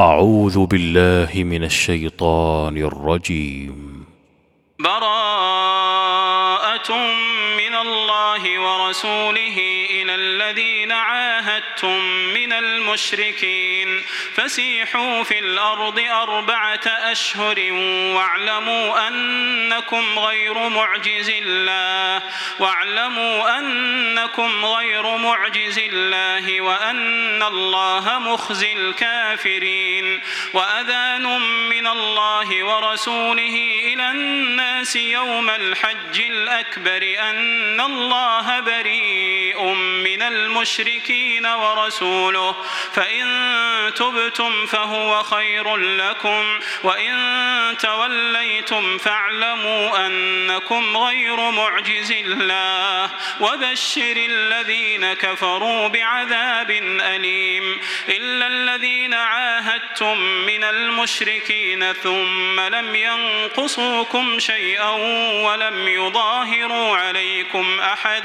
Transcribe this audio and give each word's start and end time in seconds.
أعوذ 0.00 0.66
بالله 0.66 1.44
من 1.44 1.64
الشيطان 1.64 2.76
الرجيم. 2.76 4.04
براءة 4.78 5.67
الله 8.38 8.60
ورسوله 8.60 9.86
إلى 9.90 10.14
الذين 10.14 10.92
عاهدتم 10.92 11.98
من 12.34 12.52
المشركين. 12.52 14.04
فسيحوا 14.34 15.22
في 15.22 15.38
الأرض 15.38 15.98
أربعة 15.98 16.86
أشهر 16.86 17.72
واعلموا 18.16 19.08
أنكم 19.08 20.18
غير 20.18 20.68
معجز 20.68 21.30
الله 21.42 22.22
واعلموا 22.58 23.58
أنكم 23.58 24.64
غير 24.64 25.16
معجز 25.16 25.78
الله 25.78 26.60
وأن 26.60 27.42
الله 27.42 28.18
مخزي 28.18 28.72
الكافرين. 28.72 30.20
وأذان 30.52 31.40
من 31.68 31.86
الله 31.86 32.64
ورسوله 32.64 33.80
إلى 33.84 34.10
الناس 34.10 34.96
يوم 34.96 35.50
الحج 35.50 36.20
الأكبر 36.20 37.02
أن 37.18 37.80
الله 37.80 38.27
بريء 38.60 39.62
من 40.04 40.22
المشركين 40.22 41.46
ورسوله. 41.46 42.56
فإن 42.92 43.26
تبتم 43.94 44.66
فهو 44.66 45.22
خير 45.22 45.76
لكم 45.76 46.58
وإن 46.82 47.14
توليتم 47.78 48.98
فاعلموا 48.98 50.06
أنكم 50.06 50.96
غير 50.96 51.50
معجز 51.50 52.12
الله. 52.12 53.10
وبشر 53.40 54.16
الذين 54.16 55.12
كفروا 55.12 55.88
بعذاب 55.88 56.70
أليم. 57.00 57.80
إلا 58.08 58.46
الذين 58.46 59.14
عاهدتم 59.14 60.18
من 60.18 60.64
المشركين 60.64 61.92
ثم 61.92 62.60
لم 62.60 62.94
ينقصوكم 62.94 64.38
شيئا 64.38 64.90
ولم 65.44 65.88
يظاهروا 65.88 66.96
عليكم 66.96 67.80
أحدا 67.80 68.17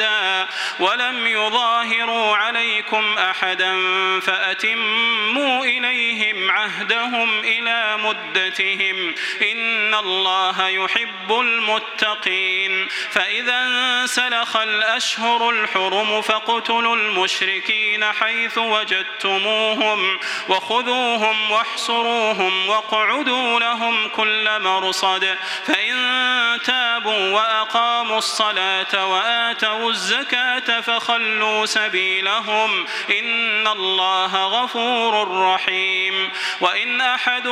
ولم 0.80 1.28
يظاهروا 1.28 2.36
عليكم 2.36 3.18
أحدا 3.18 3.74
فأتموا 4.20 5.66
إليهم 5.66 6.52
عهدهم 6.52 7.40
إلى 7.40 7.98
مدتهم 7.98 9.16
إن 9.42 9.94
الله 9.94 10.68
يحب 10.68 11.32
المتقين 11.32 12.88
فإذا 13.12 13.60
انسلخ 13.64 14.56
الأشهر 14.56 15.50
الحرم 15.50 16.22
فاقتلوا 16.22 16.96
المشركين 16.96 18.06
حيث 18.06 18.58
وجدتموهم 18.58 20.20
وخذوهم 20.50 21.52
واحصروهم 21.52 22.70
واقعدوا 22.70 23.60
لهم 23.60 24.08
كل 24.10 24.60
مرصد 24.60 25.38
فإن 25.66 25.94
تابوا 26.66 27.30
وأقاموا 27.30 28.18
الصلاة 28.18 29.08
وآتوا 29.08 29.73
الزكاة 29.82 30.82
فخلوا 30.82 31.66
سبيلهم 31.66 32.86
إن 33.20 33.68
الله 33.68 34.46
غفور 34.46 35.42
رحيم 35.54 36.32
وإن 36.62 37.02
أحد 37.02 37.48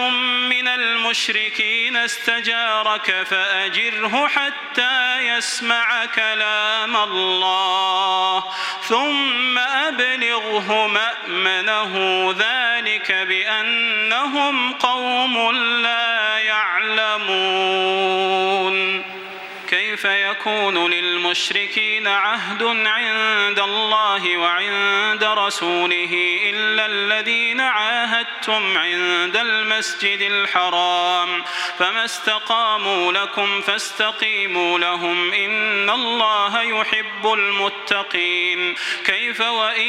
من 0.50 0.68
المشركين 0.68 1.98
استجارك 1.98 3.24
فأجره 3.26 4.28
حتى 4.28 5.20
يسمع 5.20 6.06
كلام 6.06 6.98
الله 6.98 8.44
ثم 8.82 9.58
أبلغه 9.58 10.88
مأمنه 10.88 12.26
ذلك 12.40 13.12
بأنهم 13.12 14.74
قوم 14.74 15.52
لا 15.56 16.38
يعلمون 16.38 17.82
كيف 20.02 20.12
يكون 20.12 20.92
للمشركين 20.92 22.08
عهد 22.08 22.64
عند 22.64 23.60
الله 23.60 24.38
وعند 24.38 25.24
رسوله 25.24 26.40
إلا 26.44 26.86
الذين 26.86 27.62
عاهدتم 27.62 28.78
عند 28.78 29.38
المسجد 29.38 30.22
الحرام 30.22 31.44
فما 31.80 32.06
استقاموا 32.06 33.12
لكم 33.12 33.62
فاستقيموا 33.62 34.80
لهم 34.80 35.34
إن 35.34 35.90
الله 35.90 36.62
يحب 36.62 37.34
المتقين 37.34 38.76
كيف 39.06 39.42
وإن 39.42 39.88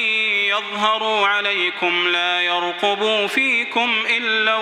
يظهروا 0.53 1.27
عليكم 1.27 2.09
لا 2.09 2.41
يرقبوا 2.41 3.27
فيكم 3.27 4.05
إلا 4.11 4.57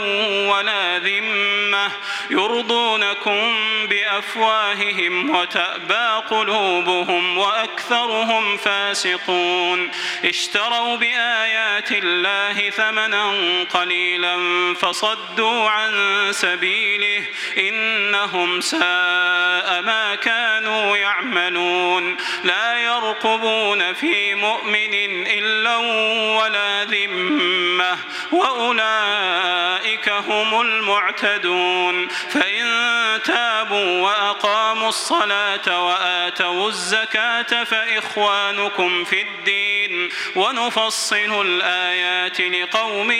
ولا 0.52 0.98
ذمة 0.98 1.90
يرضونكم 2.30 3.56
بأفواههم 3.86 5.39
وتأبى 5.40 6.22
قلوبهم 6.30 7.38
وأكثرهم 7.38 8.56
فاسقون. 8.56 9.90
اشتروا 10.24 10.96
بآيات 10.96 11.92
الله 11.92 12.70
ثمنا 12.70 13.32
قليلا 13.74 14.36
فصدوا 14.74 15.70
عن 15.70 15.92
سبيله 16.32 17.24
إنهم 17.58 18.60
ساء 18.60 19.82
ما 19.82 20.14
كانوا 20.14 20.96
يعملون. 20.96 22.16
لا 22.44 22.78
يرقبون 22.78 23.92
في 23.92 24.34
مؤمن 24.34 24.94
إلا 25.26 25.76
ولا 26.40 26.84
ذمة 26.84 27.98
وأولئك 28.32 30.08
هم 30.08 30.60
المعتدون. 30.60 32.08
فإن 32.08 32.66
تابوا 33.24 34.00
وأقاموا 34.00 34.88
الصلاة 34.88 35.29
وآتوا 35.30 35.76
الزكاة 36.50 37.64
فإخوانكم 37.64 39.04
في 39.04 39.22
الدين 39.22 40.08
ونفصل 40.36 41.46
الآيات 41.46 42.40
لقوم 42.40 43.10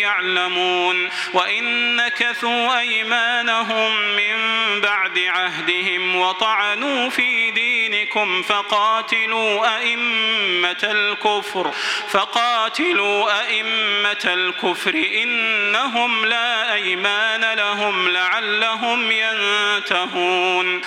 يعلمون 0.00 1.10
وإن 1.32 1.96
نكثوا 1.96 2.78
أيمانهم 2.78 4.16
من 4.16 4.34
بعد 4.80 5.18
عهدهم 5.18 6.16
وطعنوا 6.16 7.10
في 7.10 7.50
دينكم 7.50 8.42
فقاتلوا 8.42 9.76
أئمة 9.78 10.82
الكفر 10.82 11.72
فقاتلوا 12.08 13.40
أئمة 13.40 14.24
الكفر 14.24 14.94
إنهم 14.94 16.26
لا 16.26 16.74
أيمان 16.74 17.54
لهم 17.54 18.08
لعلهم 18.08 19.12
ينتهون 19.12 20.80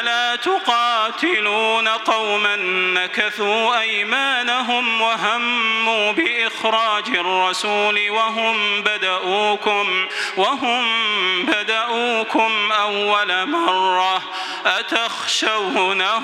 ألا 0.00 0.36
تقاتلون 1.44 1.88
قوما 1.88 2.56
نكثوا 2.94 3.80
أيمانهم 3.80 5.00
وهموا 5.00 6.12
بإخراج 6.12 7.08
الرسول 7.08 8.10
وهم 8.10 8.82
بدؤوكم 8.82 10.06
وهم 10.36 10.84
بدؤوكم 11.44 12.72
أول 12.72 13.46
مرة 13.46 14.22
أتخشونهم 14.66 16.14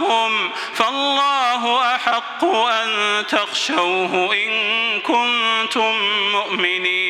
فالله 0.75 1.94
أحق 1.94 2.44
أن 2.44 3.26
تخشوه 3.26 4.34
إن 4.34 4.50
كنتم 5.00 5.94
مؤمنين 6.32 7.09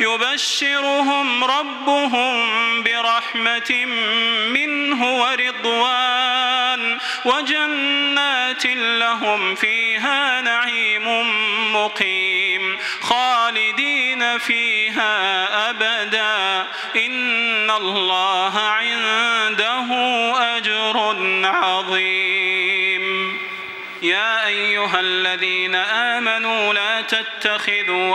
يبشرهم 0.00 1.44
ربهم 1.44 2.82
برحمة 2.82 3.84
منه 4.48 5.20
ورضوان. 5.20 6.98
وجنات 7.24 8.66
لهم 8.66 9.54
فيها 9.54 10.40
نعيم 10.40 11.06
مقيم. 11.72 12.78
خالدين 13.00 14.38
فيها 14.38 15.46
أبدا. 15.70 16.66
إن 16.96 17.70
الله 17.70 18.58
عنده 18.58 19.86
أجر 20.56 21.16
عظيم. 21.44 23.38
يا 24.02 24.46
أيها 24.46 25.00
الذين 25.00 25.74
آمنوا 25.74 26.74
لا 26.74 27.00
تتخذوا 27.00 28.14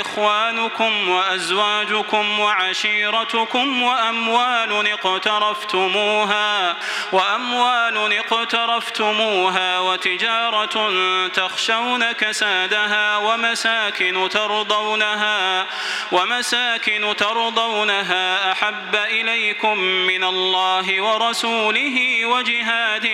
وأزواجكم 1.09 2.39
وعشيرتكم 2.39 3.83
وأموال 3.83 4.87
اقترفتموها 4.87 6.77
وأموال 7.11 8.13
اقترفتموها 8.17 9.79
وتجارة 9.79 10.91
تخشون 11.27 12.11
كسادها 12.11 13.17
ومساكن 13.17 14.29
ترضونها 14.31 15.67
ومساكن 16.11 17.13
ترضونها 17.17 18.51
أحب 18.51 18.95
إليكم 18.95 19.77
من 19.77 20.23
الله 20.23 21.01
ورسوله 21.01 22.25
وجهاد 22.25 23.07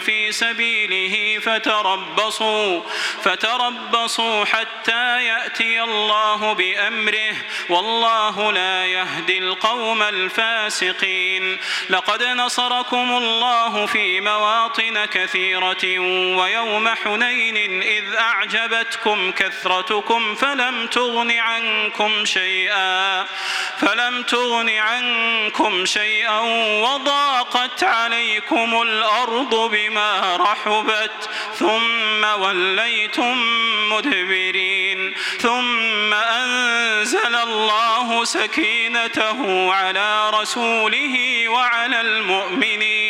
في 0.00 0.32
سبيله 0.32 1.38
فتربصوا 1.38 2.80
فتربصوا 3.22 4.44
حتى 4.44 5.24
يأتي 5.24 5.82
الله 5.82 6.39
بأمره 6.44 7.34
والله 7.68 8.52
لا 8.52 8.86
يهدي 8.86 9.38
القوم 9.38 10.02
الفاسقين. 10.02 11.58
لقد 11.90 12.22
نصركم 12.22 13.16
الله 13.16 13.86
في 13.86 14.20
مواطن 14.20 15.04
كثيرة 15.04 15.98
ويوم 16.38 16.88
حنين 16.88 17.82
إذ 17.82 18.14
أعجبتكم 18.14 19.32
كثرتكم 19.32 20.34
فلم 20.34 20.86
تغن 20.86 21.30
عنكم 21.30 22.24
شيئا 22.24 23.26
فلم 23.78 24.22
تغن 24.22 24.68
عنكم 24.68 25.86
شيئا 25.86 26.40
وضاقت 26.82 27.84
عليكم 27.84 28.82
الأرض 28.82 29.70
بما 29.70 30.36
رحبت 30.36 31.30
ثم 31.60 32.22
وليتم 32.42 33.36
مدبرين. 33.92 35.14
ثم 35.38 36.14
أنزل 36.14 37.34
الله 37.34 38.24
سكينته 38.24 39.72
على 39.72 40.30
رسوله 40.30 41.14
وعلى 41.48 42.00
المؤمنين. 42.00 43.09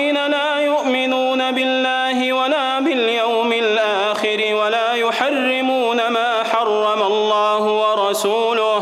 ورسوله 7.79 8.73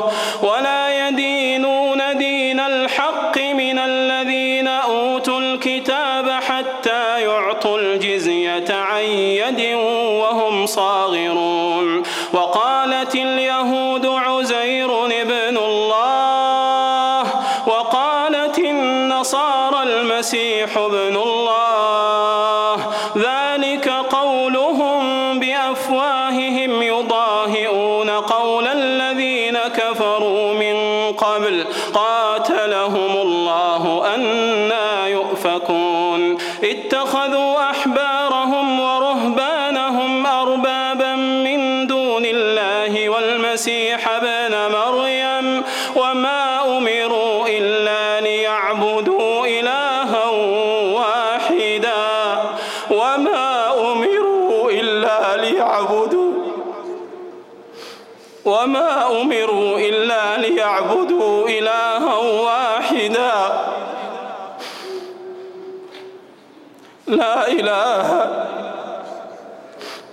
ولا 0.48 0.79
إله. 67.70 68.10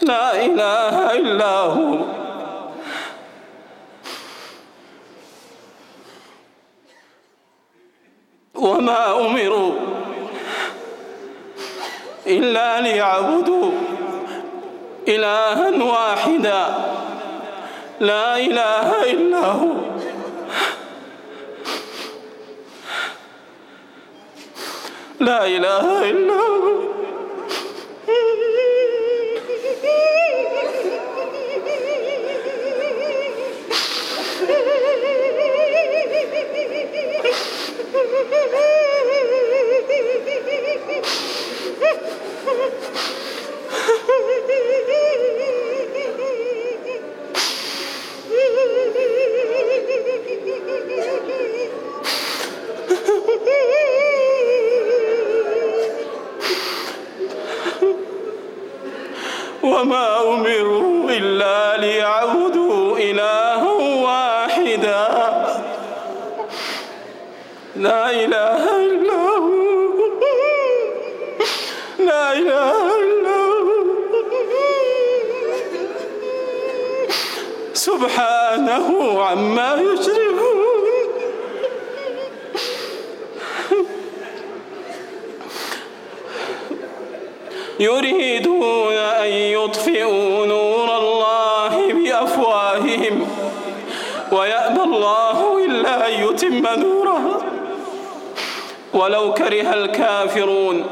لا 0.03 0.45
إله 0.45 0.97
إلا 1.13 1.55
هو. 1.73 1.97
وما 8.55 9.27
أمروا 9.27 9.75
إلا 12.27 12.81
ليعبدوا 12.81 13.71
إلها 15.09 15.85
واحدا. 15.85 16.63
لا 18.01 18.37
إله 18.37 18.89
إلا 19.13 19.45
هو. 19.47 19.77
لا 25.21 25.47
إله 25.47 26.11
إلا 26.11 26.35
هو. 26.35 26.56
وما 59.77 60.23
أمروا 60.23 61.11
إلا 61.11 61.77
ليعبدوا 61.77 62.99
إلها 62.99 63.73
واحدا. 64.05 65.07
لا 67.77 68.11
إله 68.11 68.77
إلا 68.77 69.13
هو 69.13 69.97
لا 71.99 72.33
إله 72.33 73.03
إلا 73.03 73.37
هو 73.37 73.67
سبحانه 77.75 79.23
عما 79.23 79.75
يشركون 79.75 79.96
يريدون 87.81 88.93
أن 88.95 89.29
يطفئوا 89.33 90.47
نور 90.47 90.97
الله 90.99 91.93
بأفواههم. 91.93 93.27
ويأبى 94.33 94.83
الله 94.83 95.65
إلا 95.67 96.09
أن 96.09 96.13
يتم 96.25 96.67
نوره 96.81 97.43
ولو 98.95 99.35
كره 99.35 99.75
الكافرون 99.75 100.87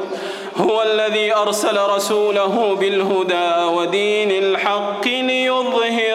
هو 0.57 0.81
الذي 0.83 1.35
أرسل 1.35 1.77
رسوله 1.89 2.75
بالهدى 2.79 3.63
ودين 3.77 4.31
الحق 4.31 5.07
ليظهره 5.07 6.14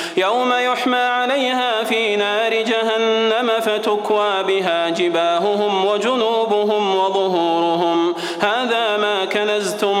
يوم 0.17 0.53
يحمى 0.53 0.97
عليها 0.97 1.83
في 1.83 2.15
نار 2.15 2.53
جهنم 2.53 3.51
فتكوى 3.61 4.43
بها 4.43 4.89
جباههم 4.89 5.85
وجنوبهم 5.85 6.95
وظهورهم. 6.95 8.15
هذا 8.39 8.97
ما 8.97 9.25
كنزتم 9.25 10.00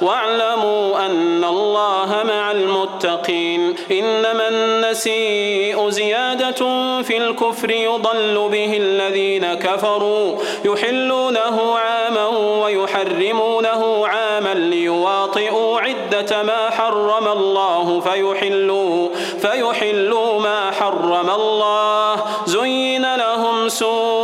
واعلموا 0.00 1.06
أن 1.06 1.44
الله 1.44 2.22
مع 2.24 2.50
المتقين. 2.50 3.76
إنما 3.90 4.48
النسيء 4.48 5.88
زيادة 5.88 6.60
في 7.02 7.16
الكفر 7.16 7.70
يضل 7.70 8.48
به 8.52 8.76
الذين 8.76 9.54
كفروا. 9.54 10.36
يحلونه 10.64 11.78
عاما 11.78 12.26
ويحرمونه 12.62 14.06
عاما 14.06 14.54
ليواطئوا 14.54 15.80
عدة 15.80 16.42
ما 16.42 16.70
حرم 16.70 17.28
الله 17.28 18.00
فيحلوا 18.00 19.08
فيحلوا 19.38 20.40
ما 20.40 20.70
حرم 20.70 21.30
الله. 21.30 22.24
زين 22.46 23.14
لهم 23.14 23.68
سوء 23.68 24.23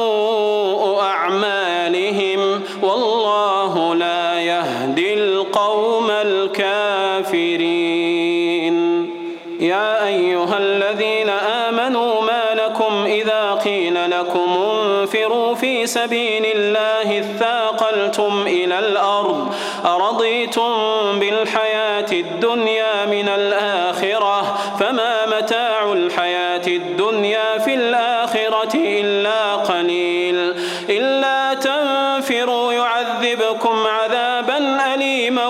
في 15.60 15.86
سبيل 15.86 16.46
الله 16.56 17.18
اثاقلتم 17.20 18.46
إلى 18.46 18.78
الأرض 18.78 19.54
أرضيتم 19.84 20.72
بالحياة 21.18 22.06
الدنيا 22.12 23.06
من 23.06 23.28
الآخرة 23.28 24.58
فما 24.80 25.26
متاع 25.26 25.92
الحياة 25.92 26.66
الدنيا 26.66 27.58
في 27.58 27.74
الآخرة 27.74 28.74
إلا 28.74 29.54
قليل 29.54 30.54
إلا 30.88 31.54
تنفروا 31.54 32.72
يعذبكم 32.72 33.86
عذابا 33.86 34.94
أليما 34.94 35.46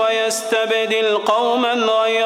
ويستبدل 0.00 1.16
قوما 1.16 1.72
غيركم 1.72 2.23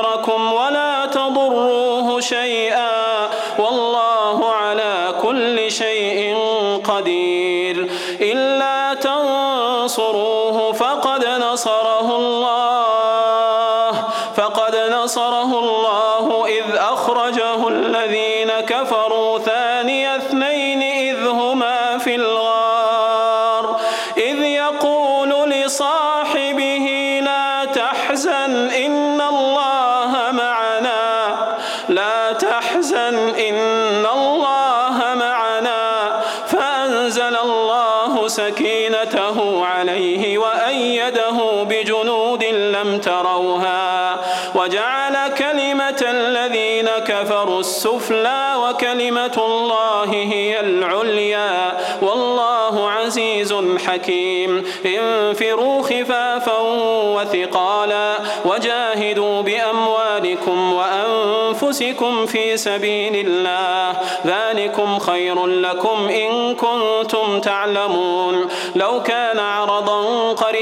وأنفسكم 62.02 62.26
في 62.26 62.56
سبيل 62.56 63.26
الله. 63.26 64.00
ذلكم 64.26 64.98
خير 64.98 65.46
لكم 65.46 66.08
إن 66.08 66.54
كنتم 66.54 67.40
تعلمون. 67.40 68.48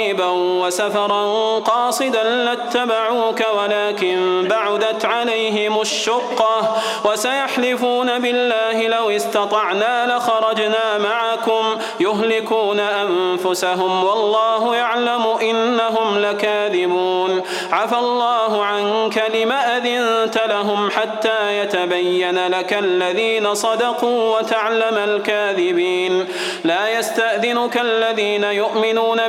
قريبا 0.06 0.30
وسفرا 0.34 1.58
قاصدا 1.58 2.22
لاتبعوك 2.22 3.42
ولكن 3.58 4.48
بعدت 4.50 5.04
عليهم 5.04 5.80
الشقة 5.80 6.76
وسيحلفون 7.04 8.18
بالله 8.18 8.88
لو 8.88 9.10
استطعنا 9.10 10.16
لخرجنا 10.16 10.98
معكم 10.98 11.78
يهلكون 12.00 12.80
أنفسهم 12.80 14.04
والله 14.04 14.76
يعلم 14.76 15.26
إنهم 15.42 16.18
لكاذبون. 16.18 17.42
عفى 17.72 17.96
الله 17.98 18.64
عنك 18.64 19.25
لم 19.34 19.52
أذنت 19.52 20.40
لهم 20.46 20.90
حتى 20.90 21.58
يتبين 21.58 22.46
لك 22.46 22.72
الذين 22.72 23.54
صدقوا 23.54 24.38
وتعلم 24.38 24.96
الكاذبين. 24.96 26.28
لا 26.64 26.98
يستأذنك 26.98 27.78
الذين 27.78 28.44
يؤمنون 28.44 29.28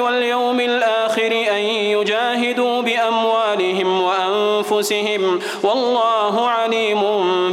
واليوم 0.00 0.60
الآخر 0.60 1.32
أن 1.32 1.62
يجاهدوا 1.94 2.82
بأموالهم 2.82 4.02
وأنفسهم 4.02 5.40
والله 5.62 6.48
عليم 6.48 7.00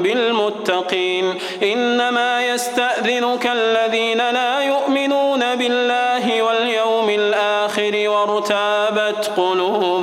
بالمتقين 0.03 1.33
إنما 1.63 2.47
يستأذنك 2.47 3.47
الذين 3.53 4.17
لا 4.17 4.59
يؤمنون 4.59 5.55
بالله 5.55 6.41
واليوم 6.41 7.09
الآخر 7.09 8.09
وارتابت 8.09 9.31
قلوبهم 9.37 9.96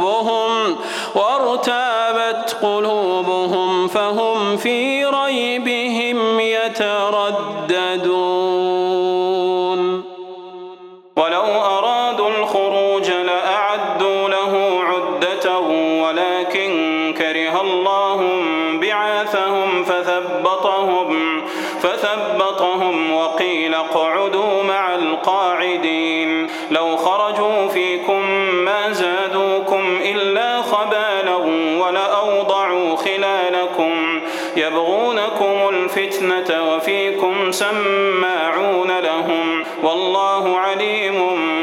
فثبطهم 21.84 23.12
وقيل 23.12 23.74
اقعدوا 23.74 24.62
مع 24.62 24.94
القاعدين 24.94 26.48
لو 26.70 26.96
خرجوا 26.96 27.68
فيكم 27.68 28.30
ما 28.54 28.92
زادوكم 28.92 29.98
إلا 30.04 30.62
خبالا 30.62 31.36
ولأوضعوا 31.80 32.96
خلالكم 32.96 34.20
يبغونكم 34.56 35.68
الفتنة 35.68 36.74
وفيكم 36.74 37.52
سماعون 37.52 38.98
لهم 38.98 39.64
والله 39.82 40.58
عليم 40.58 41.14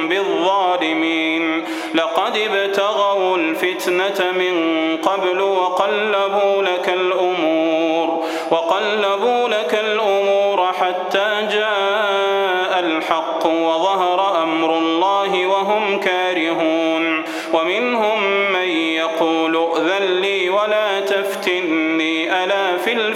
بالظالمين 0.09 1.63
لقد 1.93 2.37
ابتغوا 2.37 3.37
الفتنة 3.37 4.31
من 4.31 4.55
قبل 4.97 5.40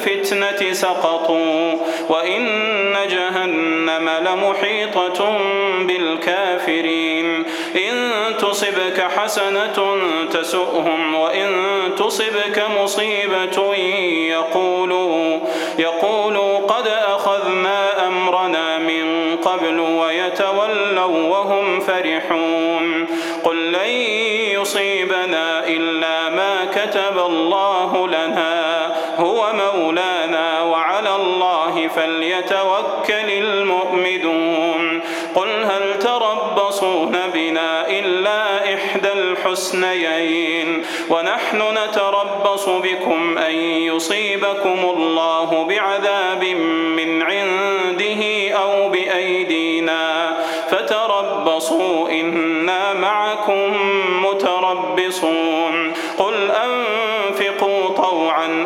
الفتنة 0.07 0.73
سقطوا 0.73 1.73
وإن 2.09 2.95
جهنم 3.09 4.09
لمحيطة 4.09 5.37
بالكافرين. 5.79 7.45
إن 7.75 8.11
تصبك 8.37 9.01
حسنة 9.17 9.97
تسؤهم 10.31 11.15
وإن 11.15 11.51
تصبك 11.97 12.63
مصيبة 12.81 13.75
يقولوا 14.29 15.39
يقولوا 15.79 16.57
قد 16.57 16.87
أخذنا 16.87 18.07
أمرنا 18.07 18.77
من 18.77 19.37
قبل 19.37 19.79
ويتولوا 19.79 21.05
وهم 21.05 21.79
فرحون. 21.79 23.07
قل 23.43 23.71
لن 23.71 23.89
يصيبنا 24.61 25.67
إلا 25.67 26.29
ما 26.29 26.65
كتب 26.65 27.17
الله 27.17 28.07
لنا 28.07 28.64
هو 29.17 29.53
مولانا 29.53 30.61
وعلى 30.61 31.15
الله 31.15 31.87
فليتوكل 31.87 33.29
المؤمنون. 33.29 35.01
قل 35.35 35.63
هل 35.63 35.99
تربصون 35.99 37.17
بنا 37.33 37.89
إلا 37.89 38.73
إحدى 38.73 39.11
الحسنيين؟ 39.13 40.85
ونحن 41.09 41.61
نتربص 41.77 42.69
بكم 42.69 43.37
أن 43.37 43.55
يصيبكم 43.55 44.79
الله 44.97 45.65
بعذاب 45.69 46.43
من 46.97 47.21
عنده 47.21 48.51
أو 48.51 48.89
بأيدينا. 48.89 50.37
فتربصوا 50.69 52.09
إنا 52.09 52.93
معكم 52.93 53.73
متربصون. 54.23 55.93
قل 56.17 56.51
أنفقوا 56.51 57.14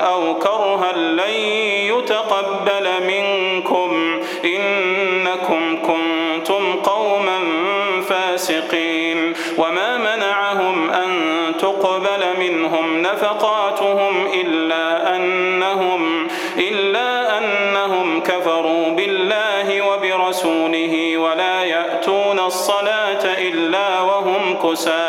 أو 0.02 0.40
كرها 0.40 0.92
لن 0.92 1.34
يتقبل 1.98 2.90
منكم 3.08 4.20
إنكم 4.46 5.78
كنتم 5.88 6.76
قوما 6.76 7.40
فاسقين 8.10 9.34
وما 9.58 9.98
منعهم 9.98 10.90
أن 10.90 11.10
تقبل 11.60 12.40
منهم 12.40 13.02
نفقاتهم 13.02 14.26
إلا 14.34 15.16
أنهم 15.16 16.28
إلا 16.58 17.38
أنهم 17.38 18.22
كفروا 18.22 18.90
بالله 18.90 19.82
وبرسوله 19.82 21.18
ولا 21.18 21.64
يأتون 21.64 22.40
الصلاة 22.40 23.24
إلا 23.26 24.02
وهم 24.02 24.58
كسالى 24.64 25.09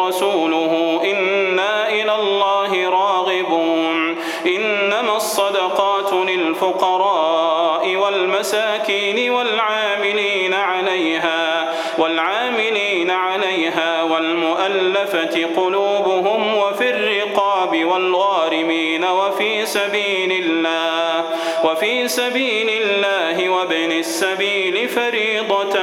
والمساكين 8.41 9.29
والعاملين 9.31 10.53
عليها 10.53 11.73
والعاملين 11.97 13.11
عليها 13.11 14.03
والمؤلفة 14.03 15.45
قلوبهم 15.57 16.57
وفي 16.57 16.89
الرقاب 16.89 17.85
والغارمين 17.85 19.05
وفي 19.05 19.65
سبيل 19.65 20.31
الله 20.31 21.25
وفي 21.63 22.07
سبيل 22.07 22.69
الله 22.69 23.49
وابن 23.49 23.91
السبيل 23.91 24.89
فريضة 24.89 25.79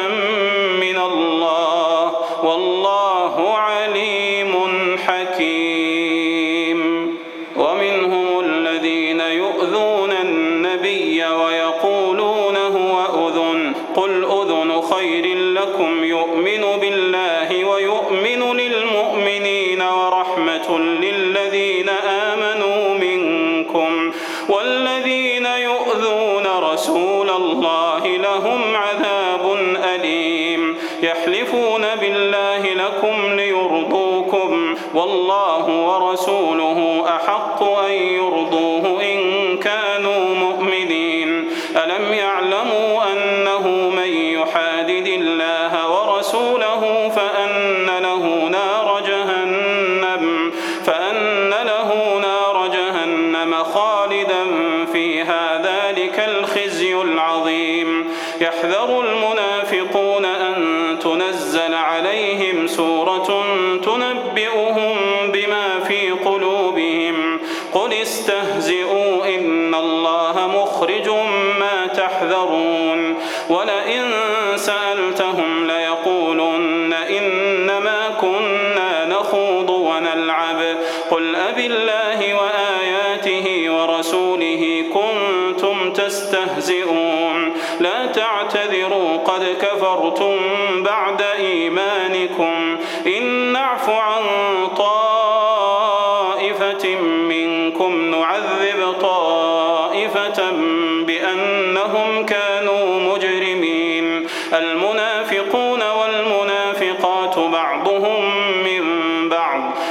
يحلفون 31.03 31.83
بالله 32.01 32.63
لكم 32.75 33.37
ليرضوكم 33.37 34.75
والله 34.95 35.65
ورسوله 35.89 37.05
أحق 37.17 37.63
أن 37.63 37.93
يرضوه 37.93 39.03
إن 39.03 39.19
كانوا 39.59 40.35
مؤمنين 40.35 40.48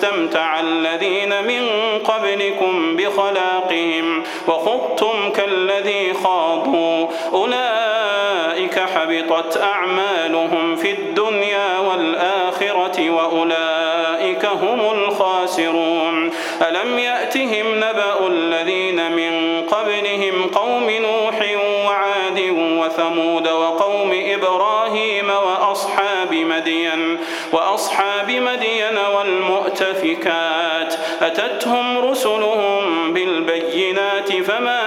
استمتع 0.00 0.60
الذين 0.60 1.44
من 1.44 1.68
قبلكم 2.04 2.96
بخلاقهم 2.96 4.22
وخضتم 4.48 5.32
كالذي 5.32 6.14
خاضوا. 6.24 7.06
أولئك 7.32 8.78
حبطت 8.78 9.56
أعمالهم 9.56 10.76
في 10.76 10.90
الدنيا 10.90 11.78
والآخرة 11.78 13.10
وأولئك 13.10 14.44
هم 14.44 14.80
الخاسرون. 14.80 16.30
ألم 16.68 16.98
يأتهم 16.98 17.76
نبأ 17.76 18.26
الذين 18.26 18.89
وأصحاب 27.52 28.30
مدين 28.30 28.98
والمؤتفكات 29.16 30.94
أتتهم 31.22 31.98
رسلهم 31.98 33.12
بالبينات 33.12 34.32
فما 34.32 34.79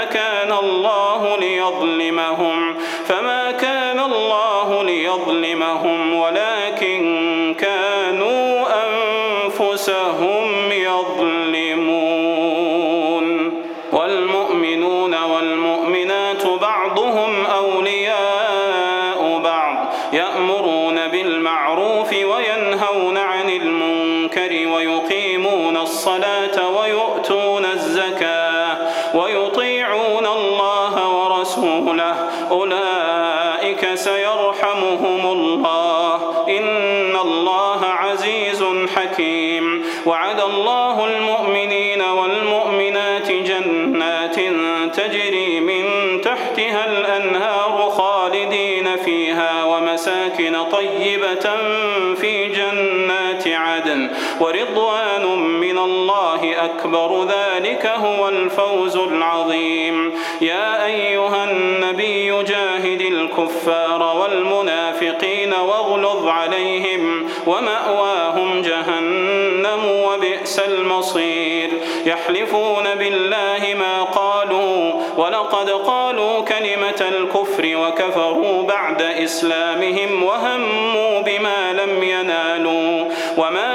الكفار 63.43 64.15
والمنافقين 64.17 65.53
واغلظ 65.53 66.27
عليهم 66.27 67.29
ومأواهم 67.47 68.61
جهنم 68.61 69.85
وبئس 69.85 70.59
المصير. 70.59 71.69
يحلفون 72.05 72.83
بالله 72.95 73.75
ما 73.79 74.03
قالوا 74.03 74.93
ولقد 75.17 75.69
قالوا 75.69 76.41
كلمة 76.41 77.09
الكفر 77.17 77.77
وكفروا 77.77 78.63
بعد 78.63 79.01
إسلامهم 79.01 80.23
وهموا 80.23 81.21
بما 81.21 81.73
لم 81.73 82.03
ينالوا. 82.03 83.05
وما 83.37 83.72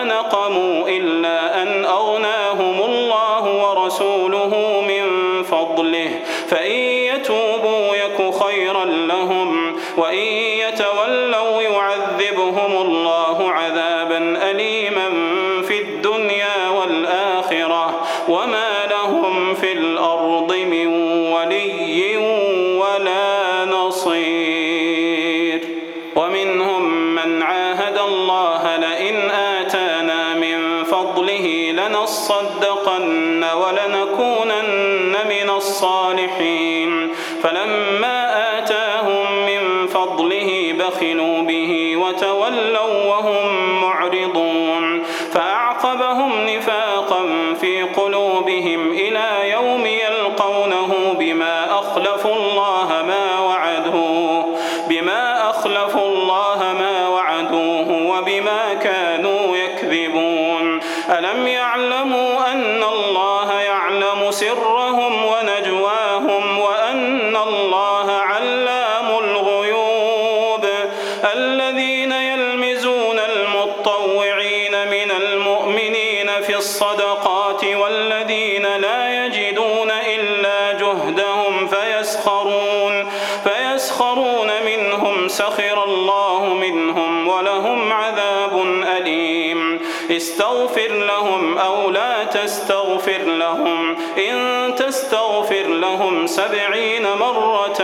سخر 85.39 85.85
الله 85.85 86.55
منهم 86.55 87.29
ولهم 87.29 87.93
عذاب 87.93 88.83
أليم. 88.97 89.81
استغفر 90.11 90.89
لهم 90.89 91.59
أو 91.59 91.91
لا 91.91 92.25
تستغفر 92.25 93.19
لهم. 93.27 93.97
إن 94.31 94.75
تستغفر 94.75 95.67
لهم 95.67 96.27
سبعين 96.27 97.03
مرة 97.21 97.79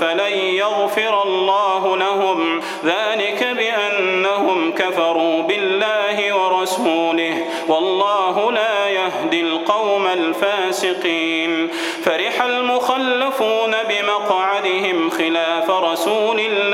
فلن 0.00 0.32
يغفر 0.36 1.22
الله 1.22 1.96
لهم. 1.96 2.60
ذلك 2.84 3.56
بأنهم 3.58 4.72
كفروا 4.72 5.42
بالله 5.42 6.36
ورسوله. 6.36 7.44
والله 7.68 8.52
لا 8.52 8.88
يهدي 8.88 9.40
القوم 9.40 10.06
الفاسقين. 10.06 11.68
فرح 12.04 12.42
المخلفون 12.42 13.74
بمقعدهم 13.88 15.10
خلاف 15.10 15.70
رسول 15.70 16.40
الله 16.40 16.69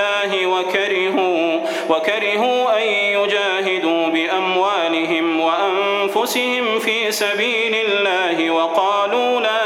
وكرهوا 1.91 2.83
أن 2.83 2.89
يجاهدوا 2.89 4.07
بأموالهم 4.09 5.41
وأنفسهم 5.41 6.79
في 6.79 7.13
سبيل 7.13 7.75
الله 7.75 8.51
وقالوا 8.51 9.41
لا 9.41 9.66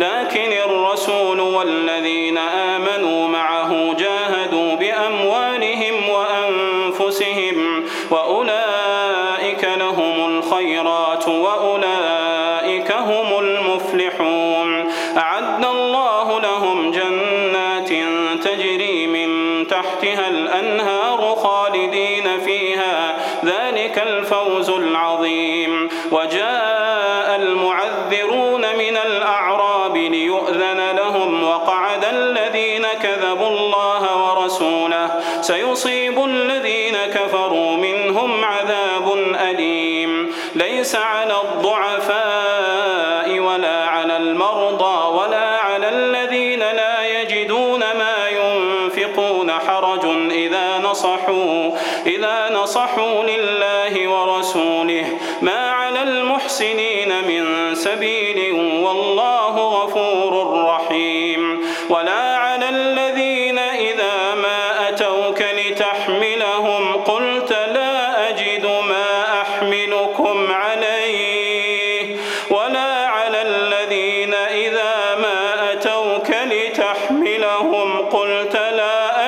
لكن 0.00 0.52
الرسول 0.52 1.40
والذين 1.40 2.38
آمنوا 2.38 2.69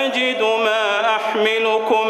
أجد 0.06 0.42
ما 0.42 1.16
أحملكم 1.16 2.01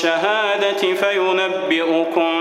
الشهادة 0.00 0.94
فينبئكم 0.94 2.39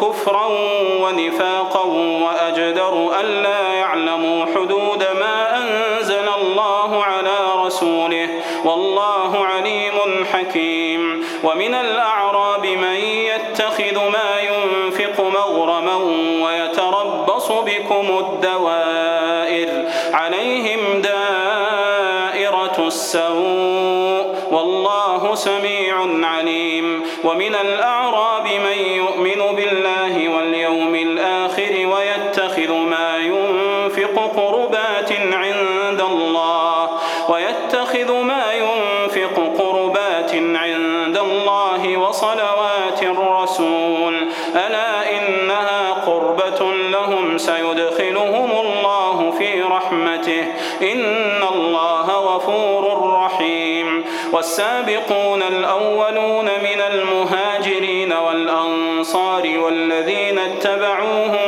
كفرا 0.00 0.46
ونفاقا 1.02 1.84
وأجدر 2.24 3.20
ألا 3.20 3.77
وصلوات 42.18 43.02
الرسول. 43.02 44.14
ألا 44.54 45.18
إنها 45.18 45.92
قربة 46.06 46.72
لهم 46.72 47.38
سيدخلهم 47.38 48.50
الله 48.50 49.34
في 49.38 49.62
رحمته. 49.62 50.44
إن 50.82 51.42
الله 51.54 52.06
غفور 52.06 53.12
رحيم. 53.24 54.04
والسابقون 54.32 55.42
الأولون 55.42 56.44
من 56.44 56.80
المهاجرين 56.92 58.12
والأنصار 58.12 59.58
والذين 59.58 60.38
اتبعوهم 60.38 61.47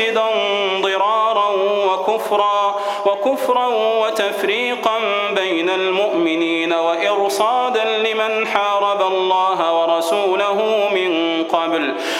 مسجدا 0.00 0.26
ضرارا 0.80 1.48
وكفرا 1.92 2.74
وكفرا 3.06 3.66
وتفريقا 4.02 4.98
بين 5.36 5.70
المؤمنين 5.70 6.72
وإرصادا 6.72 7.84
لمن 7.84 8.46
حارب 8.46 9.02
الله 9.02 9.49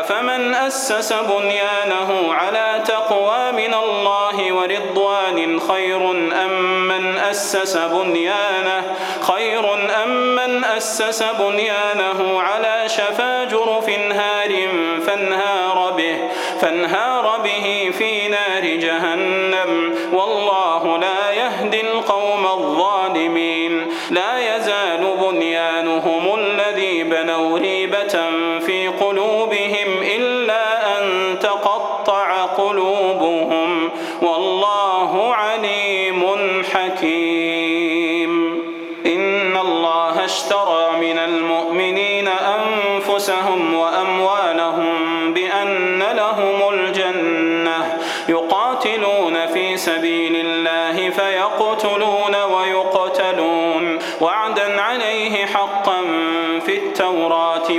أفمن 0.00 0.54
أسس 0.54 1.12
بنيانه 1.12 2.34
على 2.34 2.82
تقوى 2.86 3.52
من 3.52 3.74
الله 3.74 4.52
ورضوان 4.52 5.60
خير 5.60 6.10
أم 6.44 6.88
من 6.88 7.18
أسس 7.18 7.76
بنيانه؟ 7.76 8.94
خير 9.20 9.74
أم 10.04 10.10
من 10.10 10.64
أسس 10.64 11.22
بنيانه 11.22 12.40
على 12.40 12.88
شفا 12.88 13.44
جرف 13.44 13.88
هار 13.90 14.52
فانهار 15.06 15.92
به 15.96 16.18
فانهار 16.60 17.40
به 17.44 17.92
في 17.98 18.28
نار 18.28 18.64
جهنم. 18.64 19.94
والله 20.12 20.98
لا 20.98 21.30
يهدي 21.30 21.80
القوم 21.80 22.46
الظالمين. 22.46 23.86
لا 24.10 24.56
يزال 24.56 25.16
بنيانهم 25.20 26.34
الذي 26.38 27.02
بنوا 27.02 27.58
ريبة 27.58 28.14
في 28.66 28.88
قلوبهم 28.88 29.35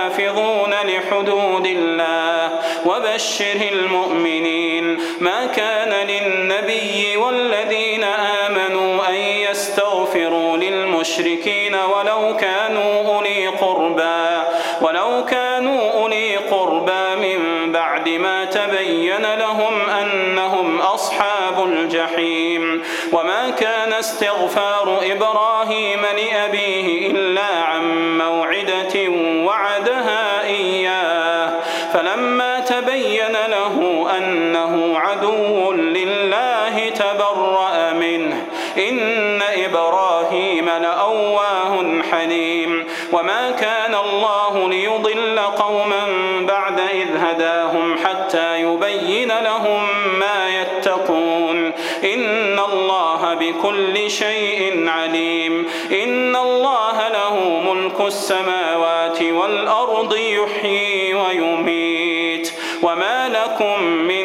والحافظون 0.00 0.70
لحدود 0.70 1.66
الله 1.66 2.50
وبشر 2.86 3.68
المؤمنين 3.72 4.98
ما 5.20 5.46
كان 5.46 6.06
للنبي 6.06 7.16
والذين 7.16 8.04
آمنوا 8.04 9.08
أن 9.08 9.14
يستغفروا 9.14 10.56
للمشركين 10.56 11.74
ولو 11.74 12.36
كانوا 12.36 13.14
أولي 13.14 13.46
قربى 13.48 14.42
ولو 14.80 15.24
كانوا 15.24 15.92
أولي 15.92 16.36
قربى 16.36 17.16
من 17.16 17.72
بعد 17.72 18.08
ما 18.08 18.44
تبين 18.44 19.34
لهم 19.34 19.90
أنهم 19.90 20.80
أصحاب 20.80 21.64
الجحيم 21.64 22.82
وما 23.12 23.50
كان 23.50 23.92
استغفار 23.92 25.00
إبراهيم 25.12 26.00
لأبيه 26.00 27.10
إلا 27.10 27.64
عن 27.64 28.18
موعدة 28.18 28.39
يبين 49.30 49.44
لهم 49.44 49.86
ما 50.18 50.60
يتقون. 50.60 51.72
إن 52.04 52.58
الله 52.58 53.34
بكل 53.34 54.10
شيء 54.10 54.88
عليم. 54.88 55.66
إن 56.04 56.36
الله 56.36 57.08
له 57.08 57.62
ملك 57.72 58.00
السماوات 58.00 59.22
والأرض 59.22 60.16
يحيي 60.16 61.14
ويميت. 61.14 62.52
وما 62.82 63.28
لكم 63.28 63.82
من 63.82 64.19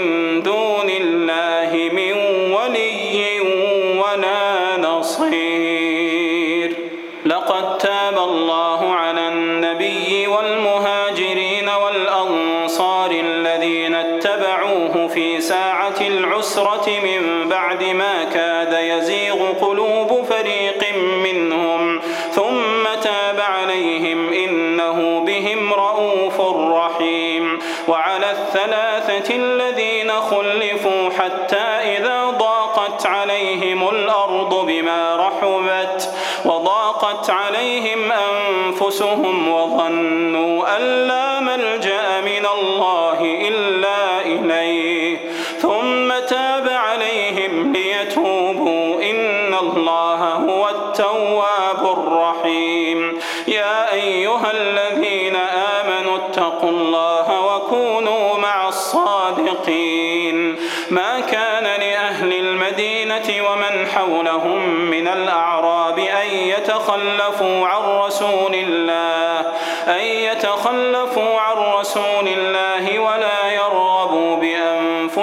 ساعة 15.39 16.01
العسرة 16.01 16.99
من 17.03 17.49
بعد 17.49 17.83
ما 17.83 18.23
كاد 18.23 18.73
يزيغ 18.73 19.51
قلوب 19.51 20.25
فريق 20.29 20.84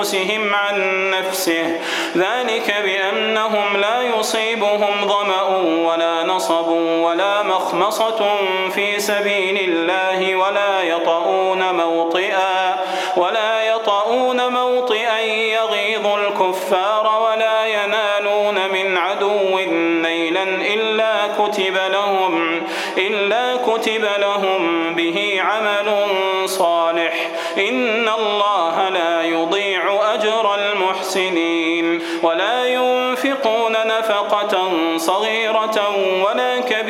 بأنفسهم 0.03 0.55
عن 0.55 1.11
نفسه. 1.11 1.81
ذلك 2.17 2.75
بأنهم 2.85 3.77
لا 3.77 4.03
يصيبهم 4.03 5.09
ظمأ 5.09 5.43
ولا 5.89 6.23
نصب 6.23 6.69
ولا 6.69 7.43
مخمصة 7.43 8.37
في 8.75 9.01
سبيل 9.01 9.59
الله 9.59 10.37
ولا 10.37 10.83
يطؤون 10.83 11.75
موطئا 11.75 12.77
ولا 13.17 13.63
يطؤون 13.63 14.49
موطئا 14.53 15.21
يغيظ 15.21 16.07
الكفار 16.07 17.23
ولا 17.23 17.67
ينالون 17.67 18.55
من 18.73 18.97
عدو 18.99 19.59
نيلا 20.03 20.43
إلا 20.75 21.15
كتب 21.39 21.79
لهم 21.93 22.63
إلا 22.99 23.57
كتب 23.57 24.09
لهم 24.19 24.95
به 24.95 25.41
عمل 25.41 25.82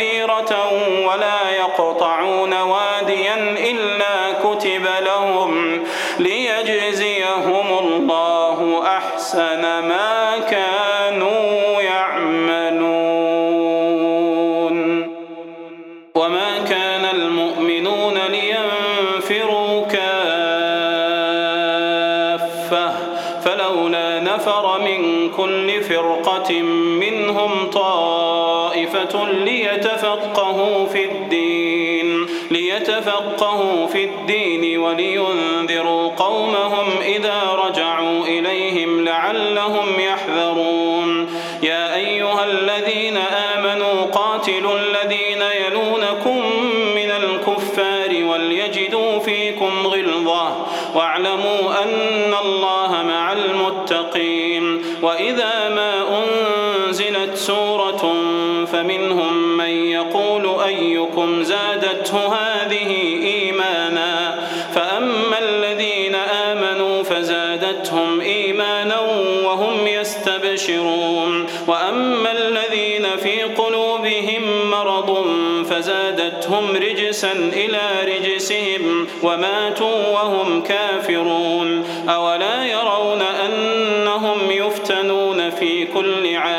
كبيرة 0.02 0.72
ولا 1.06 1.50
يقطعون 1.50 2.54
واديا 2.54 3.34
إلا 3.70 4.32
كتب 4.44 4.86
لهم 5.00 5.84
ليجزيهم 6.18 7.11
ليتفقهوا 29.16 30.86
في 30.86 31.04
الدين 31.04 32.26
ليتفقهوا 32.50 33.86
في 33.86 34.04
الدين 34.04 34.78
ولينذروا 34.78 36.08
قومهم 36.08 36.86
إذا 37.02 37.42
رجعوا 37.64 38.24
إليهم 38.24 39.04
لعلهم 39.04 40.00
زادته 62.12 62.34
هذه 62.34 62.90
إيمانا. 63.24 64.38
فأما 64.74 65.38
الذين 65.38 66.14
آمنوا 66.14 67.02
فزادتهم 67.02 68.20
إيمانا 68.20 69.00
وهم 69.44 69.86
يستبشرون. 69.86 71.46
وأما 71.66 72.32
الذين 72.32 73.06
في 73.22 73.42
قلوبهم 73.42 74.70
مرض 74.70 75.26
فزادتهم 75.70 76.76
رجسا 76.76 77.32
إلى 77.32 77.80
رجسهم 78.04 79.06
وماتوا 79.22 80.08
وهم 80.08 80.62
كافرون. 80.62 81.84
أولا 82.08 82.66
يرون 82.66 83.22
أنهم 83.22 84.50
يفتنون 84.50 85.50
في 85.50 85.84
كل 85.84 86.36
عام 86.36 86.51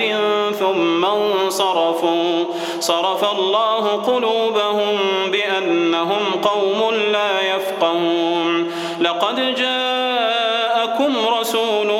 أحد 0.00 0.54
ثم 0.54 1.04
انصرفوا. 1.04 2.44
صرف 2.80 3.38
الله 3.38 3.86
قلوبهم 3.88 4.98
بأنهم 5.32 6.40
قوم 6.42 6.94
لا 7.12 7.56
يفقهون. 7.56 8.72
لقد 9.00 9.54
جاءكم 9.54 11.12
رسول 11.40 11.92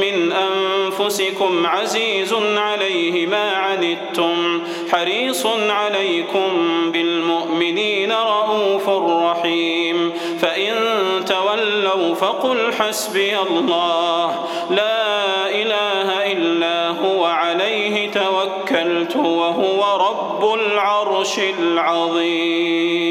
من 0.00 0.32
أنفسكم 0.32 1.66
عزيز 1.66 2.34
عليه 2.56 3.26
ما 3.26 3.50
عنتم 3.50 4.62
حريص 4.92 5.46
عليكم 5.70 6.48
بالمؤمنين 6.92 8.12
رؤوف 8.12 8.88
رحيم. 9.24 10.12
فإن 10.40 10.74
تولوا 11.26 12.14
فقل 12.14 12.72
حسبي 12.78 13.38
الله. 13.38 14.44
لا 14.70 15.01
وهو 19.24 19.80
رب 20.08 20.54
العرش 20.54 21.38
العظيم. 21.38 23.01